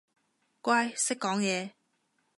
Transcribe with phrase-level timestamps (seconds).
[0.61, 1.73] 乖，識講嘢